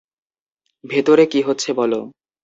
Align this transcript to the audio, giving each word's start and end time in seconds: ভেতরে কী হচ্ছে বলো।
ভেতরে 0.83 1.23
কী 1.25 1.39
হচ্ছে 1.41 1.69
বলো। 1.73 1.99